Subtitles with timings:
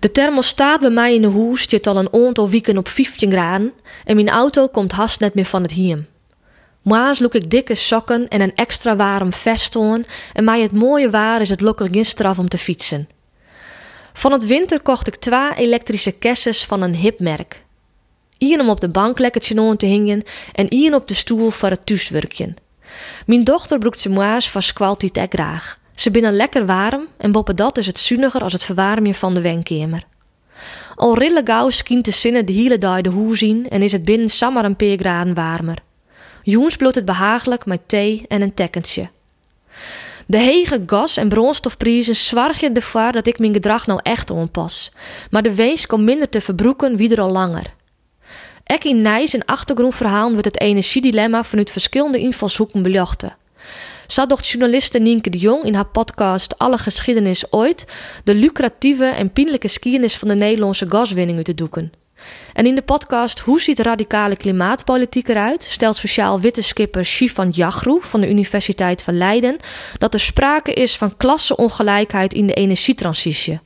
[0.00, 3.72] De thermostaat bij mij in de hoes zit al een aantal weken op 15 graden
[4.04, 6.06] en mijn auto komt haast net meer van het hiem.
[6.82, 11.10] Maas look ik dikke sokken en een extra warm vest aan en mij het mooie
[11.10, 13.08] waar is het lokker geen om te fietsen.
[14.12, 17.62] Van het winter kocht ik twee elektrische kessens van een hip merk.
[18.38, 20.22] Ien om op de bank lekkertje aan te hingen
[20.52, 22.54] en ien op de stoel voor het thuiswerkje.
[23.26, 25.79] Mijn dochter broekt ze moa's van squaltiet graag.
[26.00, 29.40] Ze binnen lekker warm en boppen dat is het zuiniger als het verwarmen van de
[29.40, 30.02] wenkamer.
[30.94, 34.28] Al rille gauw de zinnen de hele dag de hoe zien en is het binnen
[34.28, 35.78] samar een paar graden warmer.
[36.42, 39.08] Joens bloot het behagelijk met thee en een tekkentje.
[40.26, 44.90] De hege gas- en brandstofprijzen zwargen ervoor dat ik mijn gedrag nou echt onpas.
[45.30, 47.74] Maar de wees komt minder te verbroeken wie er al langer.
[48.64, 53.36] Ek in Nijs en achtergrondverhalen wordt het energiedilemma vanuit verschillende invalshoeken bejochten.
[54.14, 57.86] Docht journaliste Nienke de Jong in haar podcast Alle Geschiedenis Ooit
[58.24, 61.92] de lucratieve en pijnlijke geschiedenis van de Nederlandse gaswinning uit te doeken.
[62.52, 65.62] En in de podcast Hoe ziet radicale klimaatpolitiek eruit?
[65.62, 69.56] stelt sociaal witte skipper Shifan Jagroe van de Universiteit van Leiden
[69.98, 73.60] dat er sprake is van klasseongelijkheid in de energietransitie.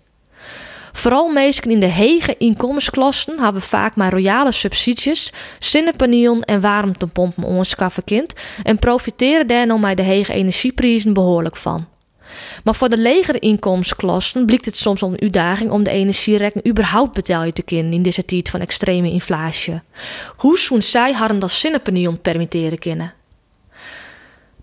[0.96, 8.04] Vooral mensen in de hege inkomensklassen hebben vaak maar royale subsidies, zonnepanelen en warmtepompen onskaffen
[8.04, 11.86] kind en profiteren daar nou met de hege energieprijzen behoorlijk van.
[12.64, 17.14] Maar voor de legere inkomensklassen blijkt het soms al een uitdaging om de energierekening überhaupt
[17.14, 19.80] betalen te kunnen in deze tijd van extreme inflatie.
[20.36, 23.14] Hoe zo'n zij hadden dat zonnepanelen permitteren kunnen?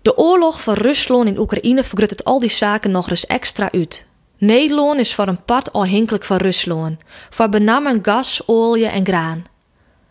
[0.02, 4.06] De oorlog van Rusland in Oekraïne vergrut het al die zaken nog eens extra uit.
[4.44, 9.42] Nederland is voor een part afhankelijk van Rusland, voor benamen gas, olie en graan.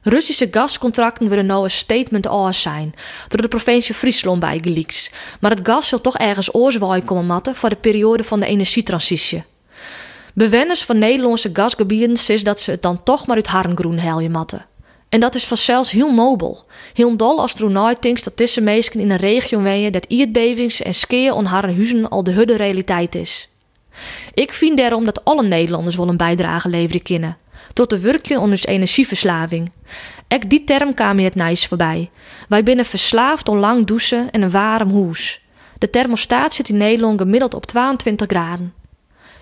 [0.01, 2.93] Russische gascontracten willen nou een statement oors zijn,
[3.27, 5.11] door de provincie Friesland bij geleaks.
[5.39, 9.43] Maar het gas zal toch ergens oorzwaai komen matten voor de periode van de energietransitie.
[10.33, 14.65] Bewenners van Nederlandse gasgebieden is dat ze het dan toch maar uit harngroen helje matten.
[15.09, 16.65] En dat is vanzelfs heel nobel.
[16.93, 17.55] Heel dol als
[17.99, 22.09] denkt dat deze mensen in een regio wonen dat aardbevings en skeer on haar huizen
[22.09, 23.51] al de hudde realiteit is.
[24.33, 27.37] Ik vind daarom dat alle Nederlanders wel een bijdrage leveren kunnen.
[27.73, 29.71] Tot de werkje onder energieverslaving.
[30.27, 32.09] Ek die term kwam je het nice voorbij.
[32.47, 35.41] Wij binnen verslaafd om lang douchen en een warm hoes.
[35.77, 38.73] De thermostaat zit in Nederland gemiddeld op 22 graden.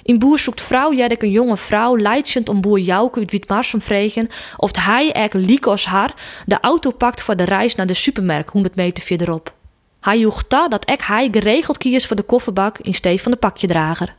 [0.04, 4.30] In Boer zoekt vrouw ik een jonge vrouw leidend om boer Jouke uit Wietmarsum vregen
[4.58, 6.14] of hij ek liek haar
[6.46, 9.54] de auto pakt voor de reis naar de supermarkt 100 meter verderop.
[10.00, 14.16] Hij joegt dat ek hij geregeld kies voor de kofferbak in steeds van de pakjedrager.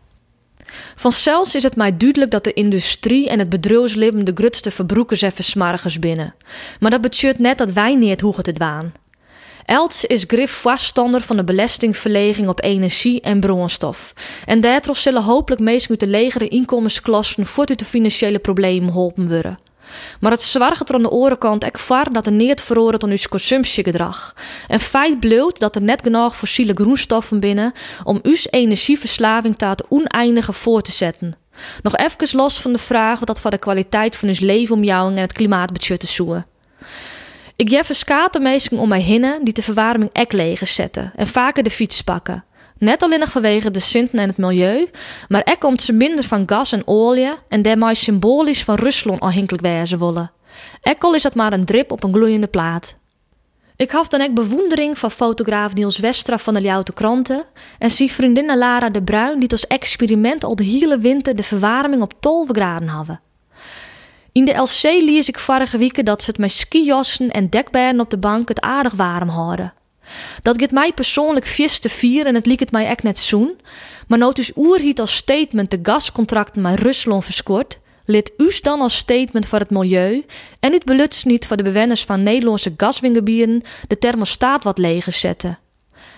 [0.97, 5.33] Vanzelfs is het mij duidelijk dat de industrie en het bedrijfsleven de grootste verbroekers en
[5.33, 6.35] versmargers binnen.
[6.81, 8.93] Maar dat betekent net dat wij niet hoe het waan.
[9.65, 14.13] Els is grif vaststander van de belastingverleging op energie en brandstof.
[14.47, 19.29] En daardoor zullen hopelijk meest met de legere inkomensklassen voort uit de financiële problemen geholpen
[19.29, 19.70] worden.
[20.21, 23.29] Maar het zwarget er aan de orenkant ek var dat er niet verhoren aan ons
[23.29, 24.35] consumptiegedrag.
[24.69, 27.73] En feit bloot dat er net genoeg fossiele groenstoffen binnen
[28.05, 31.35] om uw energieverslaving te oneindige voor te zetten.
[31.83, 34.41] Nog even los van de vraag wat dat voor de kwaliteit van ons
[34.85, 36.47] jou en het klimaatbudget te zoeken.
[37.57, 41.63] Ik jef skaten mensen om mij heen die de verwarming ek leeg zetten en vaker
[41.63, 42.45] de fiets pakken.
[42.81, 44.89] Net alleen vanwege de Sinten en het milieu,
[45.29, 49.63] maar er komt ze minder van gas en olie en daarmee symbolisch van Rusland afhankelijk
[49.63, 50.31] wezen willen.
[50.83, 52.99] Ekkel is dat maar een drip op een gloeiende plaat.
[53.77, 57.45] Ik had dan ook bewondering van fotograaf Niels Westra van de Ljoute Kranten
[57.79, 62.03] en zie vriendin Lara de Bruin die als experiment al de hele winter de verwarming
[62.03, 63.21] op 12 graden hadden.
[64.33, 68.11] In de LC lees ik vorige week dat ze het met skijassen en dekberen op
[68.11, 69.73] de bank het aardig warm houden.
[70.43, 73.59] Dat gaat mij persoonlijk vies te vier en het liep het mij echt net zoen.
[74.07, 78.97] Maar nou dus oerhiet als statement de gascontracten met Rusland verskort, lid us dan als
[78.97, 80.25] statement voor het milieu
[80.61, 85.59] en het beluts niet voor de bewenners van Nederlandse gaswingebieden de thermostaat wat leger zetten.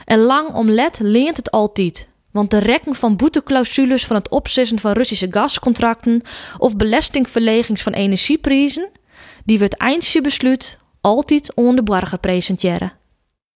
[0.04, 2.06] En lang om let leent het altijd.
[2.30, 6.22] Want de rekken van boeteclausules van het opzetten van Russische gascontracten
[6.58, 8.90] of belastingverlegings van energieprijzen,
[9.44, 12.92] die we het eindje besluit altijd onder de presenteren.